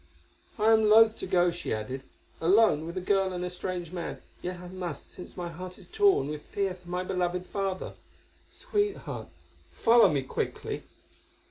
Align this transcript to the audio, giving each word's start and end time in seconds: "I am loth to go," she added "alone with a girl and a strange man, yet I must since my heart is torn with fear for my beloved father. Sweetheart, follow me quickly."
"I 0.57 0.71
am 0.71 0.89
loth 0.89 1.15
to 1.17 1.27
go," 1.27 1.51
she 1.51 1.71
added 1.71 2.01
"alone 2.41 2.87
with 2.87 2.97
a 2.97 3.01
girl 3.01 3.33
and 3.33 3.45
a 3.45 3.51
strange 3.51 3.91
man, 3.91 4.19
yet 4.41 4.59
I 4.59 4.67
must 4.67 5.11
since 5.11 5.37
my 5.37 5.47
heart 5.49 5.77
is 5.77 5.87
torn 5.87 6.27
with 6.29 6.41
fear 6.41 6.73
for 6.73 6.89
my 6.89 7.03
beloved 7.03 7.45
father. 7.45 7.93
Sweetheart, 8.49 9.27
follow 9.71 10.09
me 10.09 10.23
quickly." 10.23 10.81